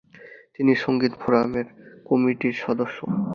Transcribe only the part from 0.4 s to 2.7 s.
তিনি সংগীত ফোরামের কমিটির